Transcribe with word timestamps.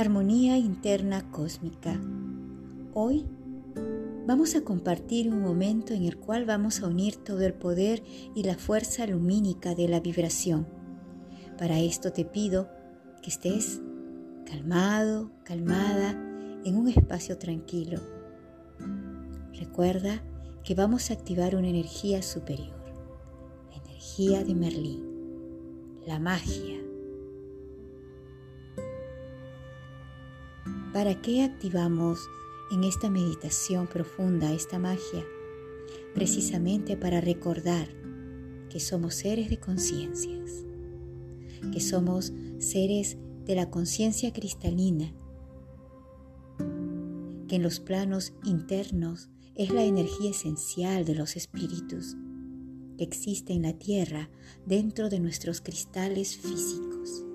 Armonía 0.00 0.56
Interna 0.56 1.30
Cósmica. 1.30 2.00
Hoy 2.94 3.26
vamos 4.26 4.54
a 4.56 4.62
compartir 4.62 5.28
un 5.28 5.42
momento 5.42 5.92
en 5.92 6.04
el 6.04 6.16
cual 6.16 6.46
vamos 6.46 6.80
a 6.80 6.86
unir 6.86 7.16
todo 7.16 7.42
el 7.42 7.52
poder 7.52 8.02
y 8.34 8.44
la 8.44 8.56
fuerza 8.56 9.06
lumínica 9.06 9.74
de 9.74 9.88
la 9.88 10.00
vibración. 10.00 10.66
Para 11.58 11.80
esto 11.80 12.12
te 12.12 12.24
pido 12.24 12.70
que 13.20 13.28
estés 13.28 13.82
calmado, 14.46 15.32
calmada, 15.44 16.12
en 16.64 16.76
un 16.76 16.88
espacio 16.88 17.36
tranquilo. 17.36 18.00
Recuerda 19.52 20.22
que 20.64 20.74
vamos 20.74 21.10
a 21.10 21.12
activar 21.12 21.54
una 21.54 21.68
energía 21.68 22.22
superior, 22.22 22.82
la 23.70 23.76
energía 23.84 24.44
de 24.44 24.54
Merlín, 24.54 25.04
la 26.06 26.18
magia 26.18 26.79
¿Para 30.92 31.22
qué 31.22 31.44
activamos 31.44 32.28
en 32.72 32.82
esta 32.82 33.10
meditación 33.10 33.86
profunda 33.86 34.52
esta 34.52 34.80
magia? 34.80 35.24
Precisamente 36.14 36.96
para 36.96 37.20
recordar 37.20 37.88
que 38.68 38.80
somos 38.80 39.14
seres 39.14 39.50
de 39.50 39.60
conciencias, 39.60 40.64
que 41.72 41.78
somos 41.78 42.32
seres 42.58 43.18
de 43.44 43.54
la 43.54 43.70
conciencia 43.70 44.32
cristalina, 44.32 45.14
que 47.46 47.54
en 47.54 47.62
los 47.62 47.78
planos 47.78 48.32
internos 48.42 49.28
es 49.54 49.70
la 49.70 49.84
energía 49.84 50.30
esencial 50.30 51.04
de 51.04 51.14
los 51.14 51.36
espíritus 51.36 52.16
que 52.98 53.04
existe 53.04 53.52
en 53.52 53.62
la 53.62 53.74
tierra 53.74 54.28
dentro 54.66 55.08
de 55.08 55.20
nuestros 55.20 55.60
cristales 55.60 56.36
físicos. 56.36 57.29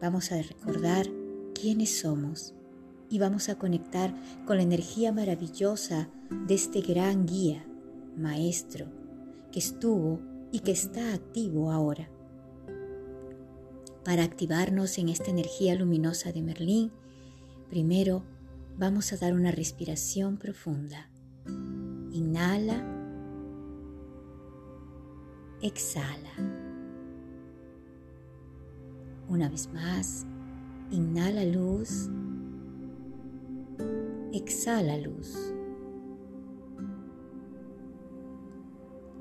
Vamos 0.00 0.32
a 0.32 0.40
recordar 0.40 1.06
quiénes 1.54 2.00
somos 2.00 2.54
y 3.10 3.18
vamos 3.18 3.48
a 3.48 3.56
conectar 3.56 4.14
con 4.46 4.56
la 4.56 4.62
energía 4.62 5.12
maravillosa 5.12 6.08
de 6.46 6.54
este 6.54 6.80
gran 6.80 7.26
guía, 7.26 7.66
maestro, 8.16 8.86
que 9.52 9.58
estuvo 9.58 10.20
y 10.52 10.60
que 10.60 10.70
está 10.70 11.12
activo 11.12 11.70
ahora. 11.70 12.08
Para 14.04 14.24
activarnos 14.24 14.96
en 14.96 15.10
esta 15.10 15.30
energía 15.30 15.74
luminosa 15.74 16.32
de 16.32 16.40
Merlín, 16.40 16.92
primero 17.68 18.24
vamos 18.78 19.12
a 19.12 19.18
dar 19.18 19.34
una 19.34 19.50
respiración 19.50 20.38
profunda. 20.38 21.10
Inhala, 22.12 22.82
exhala. 25.60 26.69
Una 29.30 29.48
vez 29.48 29.72
más, 29.72 30.26
inhala 30.90 31.44
luz, 31.44 32.10
exhala 34.32 34.98
luz. 34.98 35.54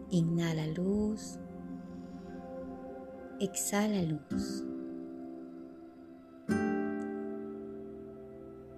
Inhala 0.10 0.66
luz, 0.66 1.38
exhala 3.40 4.02
luz. 4.02 4.66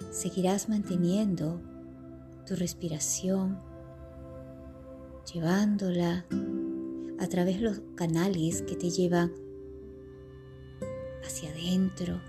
Seguirás 0.10 0.68
manteniendo 0.68 1.62
tu 2.46 2.58
respiración, 2.58 3.58
llevándola 5.34 6.26
a 7.20 7.28
través 7.28 7.62
de 7.62 7.70
los 7.70 7.82
canales 7.96 8.64
que 8.64 8.76
te 8.76 8.90
llevan 8.90 9.32
hacia 11.24 11.52
adentro, 11.52 12.20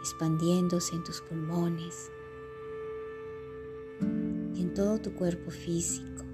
expandiéndose 0.00 0.94
en 0.94 1.04
tus 1.04 1.20
pulmones 1.22 2.10
y 4.54 4.62
en 4.62 4.74
todo 4.74 5.00
tu 5.00 5.12
cuerpo 5.14 5.50
físico. 5.50 6.24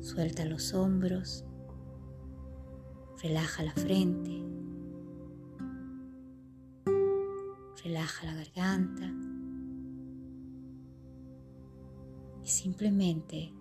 Suelta 0.00 0.44
los 0.44 0.74
hombros, 0.74 1.44
relaja 3.22 3.62
la 3.62 3.72
frente, 3.72 4.44
relaja 7.82 8.26
la 8.26 8.34
garganta 8.34 9.12
y 12.44 12.48
simplemente 12.48 13.52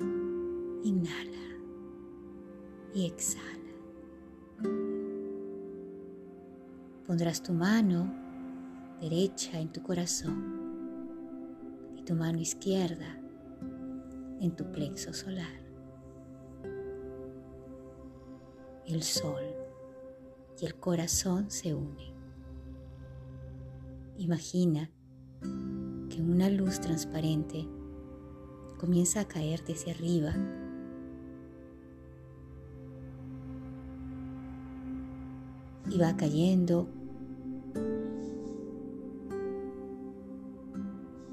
inhala 0.84 1.53
y 2.94 3.06
exhala. 3.06 3.50
Pondrás 7.06 7.42
tu 7.44 7.54
mano 7.54 8.14
derecha 9.02 9.60
en 9.60 9.72
tu 9.72 9.82
corazón 9.84 10.64
y 11.98 12.04
tu 12.04 12.16
mano 12.16 12.40
izquierda 12.40 13.20
en 14.40 14.56
tu 14.56 14.72
plexo 14.72 15.14
solar. 15.14 15.62
El 18.86 19.04
sol 19.04 19.44
y 20.62 20.66
el 20.66 20.76
corazón 20.76 21.50
se 21.50 21.74
unen. 21.74 22.14
Imagina 24.18 24.92
que 26.10 26.22
una 26.22 26.50
luz 26.50 26.80
transparente 26.80 27.68
comienza 28.78 29.22
a 29.22 29.28
caer 29.28 29.64
desde 29.66 29.92
arriba 29.92 30.34
y 35.90 35.98
va 35.98 36.16
cayendo 36.16 36.88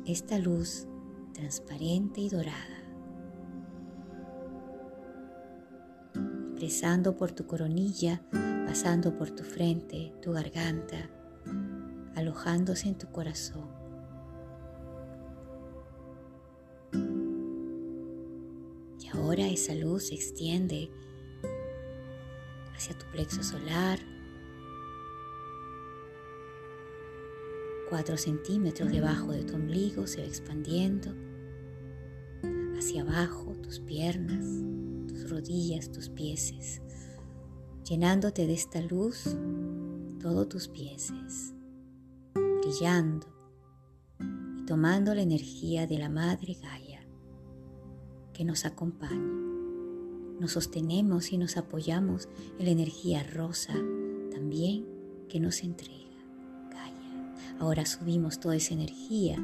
esta 0.05 0.39
luz 0.39 0.87
transparente 1.33 2.21
y 2.21 2.29
dorada, 2.29 2.83
ingresando 6.15 7.17
por 7.17 7.33
tu 7.33 7.47
coronilla, 7.47 8.23
pasando 8.67 9.17
por 9.17 9.31
tu 9.31 9.45
frente, 9.45 10.13
tu 10.21 10.33
garganta, 10.33 11.11
alojándose 12.15 12.89
en 12.89 12.99
tu 12.99 13.11
corazón. 13.11 13.69
Y 18.99 19.09
ahora 19.17 19.47
esa 19.47 19.75
luz 19.75 20.09
se 20.09 20.15
extiende 20.15 20.91
hacia 22.75 22.99
tu 22.99 23.07
plexo 23.13 23.43
solar, 23.43 23.99
4 27.91 28.17
centímetros 28.17 28.93
debajo 28.93 29.33
de 29.33 29.43
tu 29.43 29.57
ombligo 29.57 30.07
se 30.07 30.21
va 30.21 30.27
expandiendo 30.27 31.13
hacia 32.79 33.03
abajo 33.03 33.57
tus 33.63 33.81
piernas, 33.81 34.47
tus 35.09 35.29
rodillas, 35.29 35.91
tus 35.91 36.09
pies, 36.09 36.81
llenándote 37.85 38.47
de 38.47 38.55
esta 38.55 38.81
luz 38.81 39.37
todos 40.21 40.49
tus 40.49 40.69
pies, 40.69 41.13
brillando 42.63 43.27
y 44.57 44.65
tomando 44.67 45.13
la 45.13 45.23
energía 45.23 45.89
de 45.89 45.99
la 45.99 46.09
Madre 46.09 46.57
Gaia 46.63 47.05
que 48.33 48.45
nos 48.45 48.65
acompaña. 48.65 49.41
Nos 50.39 50.53
sostenemos 50.53 51.33
y 51.33 51.39
nos 51.39 51.57
apoyamos 51.57 52.29
en 52.59 52.67
la 52.67 52.71
energía 52.71 53.25
rosa 53.25 53.75
también 54.31 54.87
que 55.29 55.41
nos 55.41 55.63
entrega. 55.65 56.10
Ahora 57.61 57.85
subimos 57.85 58.41
toda 58.41 58.57
esa 58.57 58.73
energía 58.73 59.37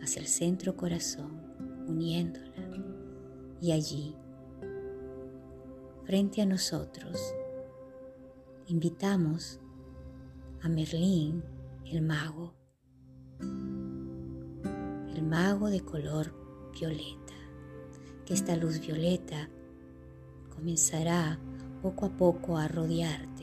hacia 0.00 0.22
el 0.22 0.26
centro 0.26 0.74
corazón, 0.78 1.42
uniéndola. 1.86 2.48
Y 3.60 3.72
allí, 3.72 4.16
frente 6.06 6.40
a 6.40 6.46
nosotros, 6.46 7.20
invitamos 8.66 9.60
a 10.62 10.70
Merlín, 10.70 11.44
el 11.84 12.00
mago, 12.00 12.54
el 13.40 15.22
mago 15.22 15.68
de 15.68 15.82
color 15.82 16.32
violeta, 16.72 17.34
que 18.24 18.32
esta 18.32 18.56
luz 18.56 18.80
violeta 18.80 19.50
comenzará 20.48 21.38
poco 21.82 22.06
a 22.06 22.16
poco 22.16 22.56
a 22.56 22.68
rodearte 22.68 23.37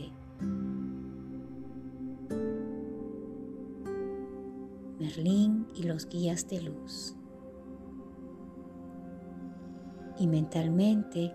Y 5.17 5.83
los 5.83 6.09
guías 6.09 6.49
de 6.49 6.61
luz. 6.61 7.15
Y 10.19 10.27
mentalmente 10.27 11.33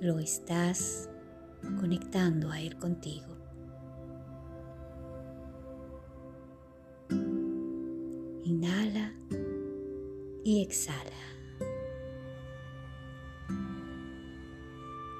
lo 0.00 0.18
estás 0.18 1.10
conectando 1.78 2.50
a 2.50 2.60
Él 2.60 2.78
contigo. 2.78 3.36
Inhala 8.44 9.12
y 10.42 10.62
exhala. 10.62 11.10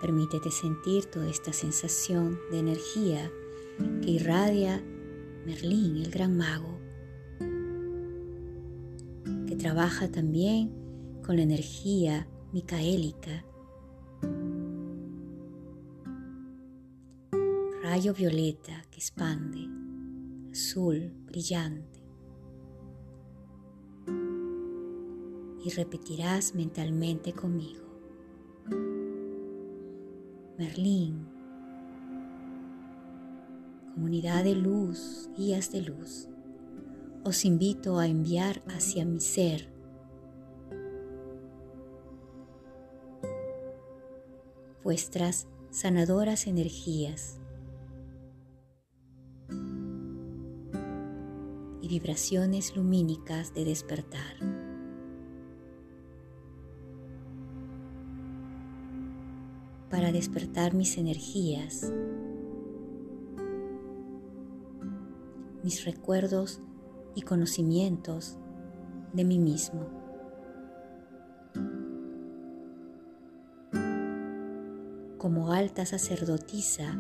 Permítete 0.01 0.51
sentir 0.51 1.07
toda 1.07 1.29
esta 1.29 1.53
sensación 1.53 2.39
de 2.51 2.59
energía 2.59 3.31
que 4.03 4.11
irradia 4.11 4.83
Merlín, 5.47 5.99
el 5.99 6.11
gran 6.11 6.37
mago, 6.37 6.79
que 9.47 9.57
trabaja 9.57 10.11
también 10.11 10.73
con 11.23 11.37
la 11.37 11.43
energía 11.43 12.27
micaélica. 12.53 13.45
Rayo 17.83 18.15
violeta 18.15 18.85
que 18.91 18.97
expande, 18.97 19.69
azul, 20.51 21.13
brillante. 21.27 22.03
Y 25.63 25.71
repetirás 25.71 26.55
mentalmente 26.55 27.33
conmigo. 27.35 27.85
Merlín, 30.57 31.34
comunidad 33.95 34.43
de 34.43 34.57
luz, 34.57 35.31
guías 35.37 35.71
de 35.71 35.81
luz, 35.83 36.29
os 37.25 37.45
invito 37.45 37.99
a 37.99 38.09
enviar 38.09 38.61
hacia 38.67 39.05
mi 39.05 39.21
ser. 39.21 39.73
Vuestras 44.83 45.47
sanadoras 45.71 46.49
energías. 46.49 47.39
Y 51.81 51.89
vibraciones 51.89 52.77
lumínicas 52.77 53.55
de 53.55 53.65
despertar. 53.65 54.65
para 59.91 60.11
despertar 60.11 60.75
mis 60.75 60.99
energías, 60.99 61.93
mis 65.65 65.87
recuerdos 65.87 66.61
y 67.15 67.23
conocimientos 67.23 68.37
de 69.15 69.25
mí 69.25 69.39
mismo. 69.39 69.89
Como 75.17 75.53
alta 75.55 75.87
sacerdotisa 75.87 76.99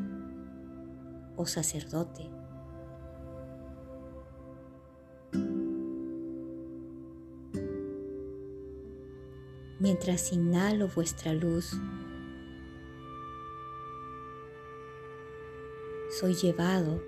o 1.37 1.45
sacerdote. 1.45 2.31
Mientras 9.79 10.33
inhalo 10.33 10.89
vuestra 10.89 11.35
luz, 11.35 11.79
soy 16.19 16.33
llevado 16.33 17.03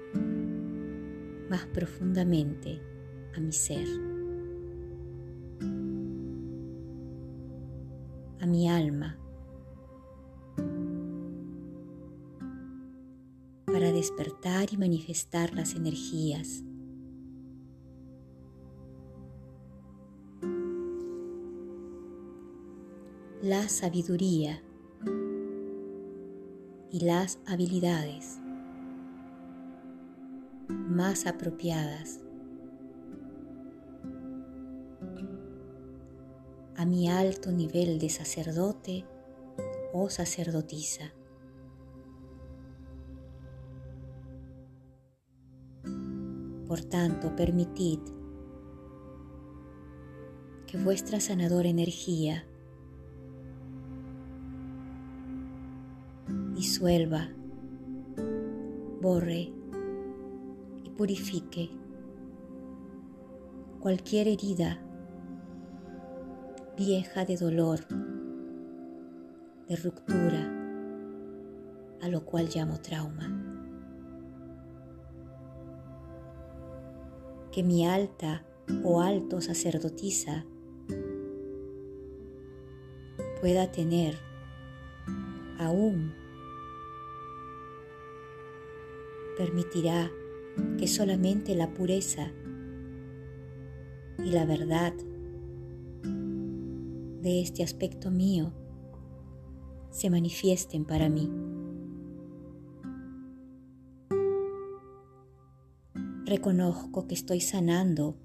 más 1.48 1.66
profundamente 1.66 2.81
a 3.37 3.40
mi 3.40 3.52
ser, 3.52 3.87
a 8.40 8.46
mi 8.46 8.69
alma, 8.69 9.19
para 13.66 13.93
despertar 13.93 14.72
y 14.72 14.76
manifestar 14.76 15.54
las 15.54 15.75
energías. 15.75 16.64
la 23.43 23.69
sabiduría 23.69 24.60
y 26.90 27.04
las 27.04 27.38
habilidades 27.46 28.40
más 30.69 31.27
apropiadas 31.27 32.21
a 36.77 36.85
mi 36.85 37.09
alto 37.09 37.53
nivel 37.53 37.99
de 37.99 38.11
sacerdote 38.11 39.07
o 39.93 40.11
sacerdotisa. 40.11 41.13
Por 46.67 46.85
tanto, 46.85 47.35
permitid 47.35 48.01
que 50.67 50.77
vuestra 50.77 51.21
sanadora 51.21 51.69
energía 51.69 52.45
disuelva, 56.55 57.31
borre 59.01 59.53
purifique 60.96 61.70
cualquier 63.81 64.28
herida 64.28 64.81
vieja 66.76 67.25
de 67.25 67.37
dolor, 67.37 67.81
de 69.69 69.76
ruptura, 69.76 70.50
a 72.02 72.08
lo 72.08 72.25
cual 72.25 72.48
llamo 72.54 72.81
trauma. 72.81 73.31
Que 77.52 77.62
mi 77.62 77.87
alta 77.87 78.44
o 78.82 79.00
alto 79.00 79.40
sacerdotisa 79.40 80.44
pueda 83.40 83.70
tener 83.70 84.19
aún 85.58 86.12
permitirá 89.37 90.10
que 90.79 90.87
solamente 90.87 91.55
la 91.55 91.73
pureza 91.73 92.32
y 94.19 94.31
la 94.31 94.44
verdad 94.44 94.93
de 97.23 97.41
este 97.41 97.62
aspecto 97.62 98.11
mío 98.11 98.53
se 99.91 100.11
manifiesten 100.11 100.85
para 100.85 101.08
mí. 101.08 101.31
Reconozco 106.25 107.06
que 107.06 107.15
estoy 107.15 107.41
sanando 107.41 108.17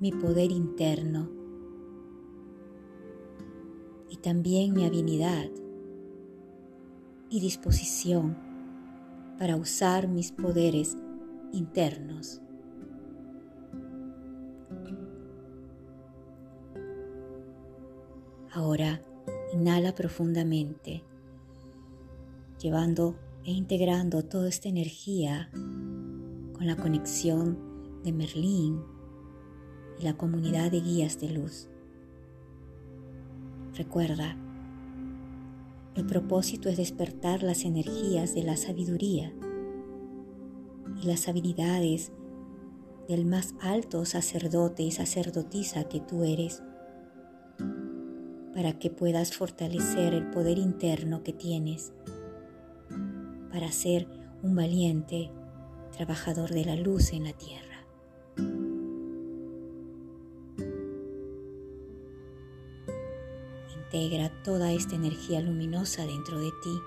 mi 0.00 0.10
poder 0.12 0.50
interno 0.50 1.30
y 4.10 4.16
también 4.16 4.72
mi 4.72 4.84
habilidad 4.84 5.48
y 7.30 7.40
disposición 7.40 8.51
para 9.38 9.56
usar 9.56 10.08
mis 10.08 10.32
poderes 10.32 10.96
internos. 11.52 12.40
Ahora 18.52 19.02
inhala 19.52 19.94
profundamente, 19.94 21.02
llevando 22.58 23.16
e 23.44 23.50
integrando 23.50 24.22
toda 24.22 24.48
esta 24.48 24.68
energía 24.68 25.50
con 25.52 26.66
la 26.66 26.76
conexión 26.76 28.02
de 28.04 28.12
Merlín 28.12 28.80
y 29.98 30.04
la 30.04 30.14
comunidad 30.14 30.70
de 30.70 30.80
guías 30.80 31.18
de 31.18 31.30
luz. 31.30 31.68
Recuerda, 33.74 34.36
el 35.94 36.06
propósito 36.06 36.68
es 36.68 36.78
despertar 36.78 37.42
las 37.42 37.64
energías 37.64 38.34
de 38.34 38.42
la 38.42 38.56
sabiduría 38.56 39.32
y 41.02 41.06
las 41.06 41.28
habilidades 41.28 42.12
del 43.08 43.26
más 43.26 43.54
alto 43.60 44.04
sacerdote 44.04 44.82
y 44.82 44.90
sacerdotisa 44.90 45.84
que 45.84 46.00
tú 46.00 46.24
eres, 46.24 46.62
para 48.54 48.78
que 48.78 48.90
puedas 48.90 49.36
fortalecer 49.36 50.14
el 50.14 50.30
poder 50.30 50.58
interno 50.58 51.22
que 51.22 51.32
tienes, 51.32 51.92
para 53.50 53.70
ser 53.70 54.08
un 54.42 54.54
valiente 54.54 55.30
trabajador 55.90 56.50
de 56.50 56.64
la 56.64 56.76
luz 56.76 57.12
en 57.12 57.24
la 57.24 57.32
tierra. 57.32 57.71
Integra 63.92 64.30
toda 64.42 64.72
esta 64.72 64.94
energía 64.94 65.42
luminosa 65.42 66.06
dentro 66.06 66.38
de 66.38 66.50
ti. 66.62 66.80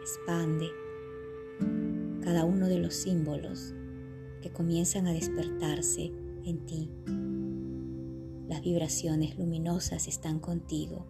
Expande 0.00 0.70
cada 2.22 2.44
uno 2.44 2.68
de 2.68 2.78
los 2.78 2.94
símbolos 2.94 3.74
que 4.40 4.52
comienzan 4.52 5.08
a 5.08 5.12
despertarse 5.12 6.12
en 6.44 6.64
ti. 6.64 6.92
Las 8.46 8.62
vibraciones 8.62 9.36
luminosas 9.36 10.06
están 10.06 10.38
contigo. 10.38 11.06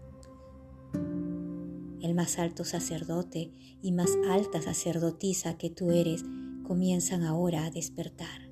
El 2.00 2.14
más 2.14 2.38
alto 2.38 2.64
sacerdote 2.64 3.52
y 3.82 3.92
más 3.92 4.16
alta 4.30 4.62
sacerdotisa 4.62 5.58
que 5.58 5.68
tú 5.68 5.90
eres 5.90 6.24
comienzan 6.62 7.22
ahora 7.22 7.66
a 7.66 7.70
despertar. 7.70 8.50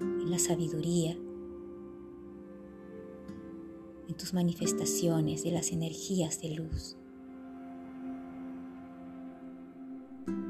En 0.00 0.28
la 0.28 0.40
sabiduría, 0.40 1.16
en 4.08 4.16
tus 4.16 4.32
manifestaciones 4.32 5.44
de 5.44 5.52
las 5.52 5.70
energías 5.70 6.40
de 6.40 6.54
luz. 6.54 6.96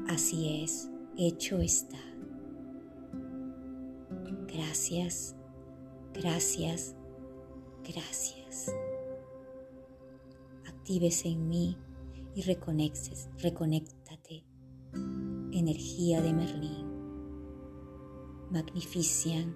Así 0.07 0.63
es, 0.63 0.89
hecho 1.17 1.59
está. 1.59 1.99
Gracias, 4.47 5.35
gracias, 6.13 6.95
gracias. 7.83 8.73
Actives 10.65 11.25
en 11.25 11.47
mí 11.47 11.77
y 12.35 12.41
reconectes, 12.41 13.29
reconéctate. 13.37 14.45
Energía 15.51 16.21
de 16.21 16.33
Merlín. 16.33 16.87
Magnifician, 18.49 19.55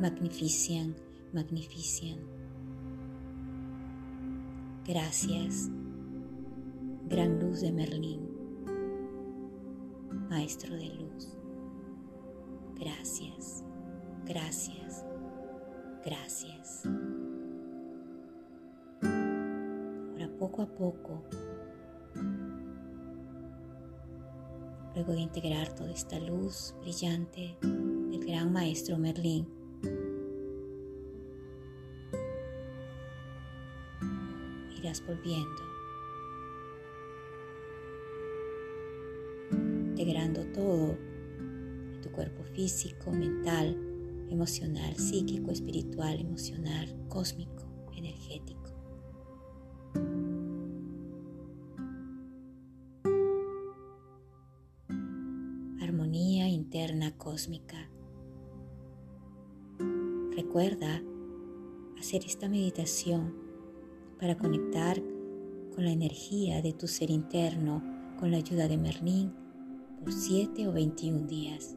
magnifician, 0.00 0.96
magnifician. 1.32 2.43
Gracias, 4.86 5.70
gran 7.08 7.40
luz 7.40 7.62
de 7.62 7.72
Merlín, 7.72 8.20
Maestro 10.28 10.74
de 10.74 10.90
luz. 10.90 11.38
Gracias, 12.78 13.64
gracias, 14.26 15.02
gracias. 16.04 16.82
Ahora 19.02 20.28
poco 20.38 20.60
a 20.60 20.66
poco, 20.66 21.22
luego 24.94 25.12
de 25.14 25.20
integrar 25.20 25.74
toda 25.74 25.92
esta 25.92 26.18
luz 26.18 26.74
brillante 26.82 27.56
del 27.62 28.22
gran 28.22 28.52
Maestro 28.52 28.98
Merlín, 28.98 29.48
volviendo, 35.06 35.62
integrando 39.90 40.44
todo 40.52 40.96
tu 42.02 42.10
cuerpo 42.12 42.44
físico, 42.44 43.10
mental, 43.10 43.76
emocional, 44.28 44.94
psíquico, 44.96 45.50
espiritual, 45.50 46.20
emocional, 46.20 46.94
cósmico, 47.08 47.64
energético. 47.96 48.60
Armonía 55.80 56.48
interna 56.48 57.16
cósmica. 57.16 57.90
Recuerda 60.36 61.02
hacer 61.98 62.24
esta 62.24 62.48
meditación 62.48 63.43
para 64.18 64.36
conectar 64.36 65.02
con 65.74 65.84
la 65.84 65.90
energía 65.90 66.62
de 66.62 66.72
tu 66.72 66.86
ser 66.86 67.10
interno 67.10 67.82
con 68.18 68.30
la 68.30 68.38
ayuda 68.38 68.68
de 68.68 68.76
Merlín 68.76 69.32
por 70.02 70.12
7 70.12 70.68
o 70.68 70.72
21 70.72 71.26
días. 71.26 71.76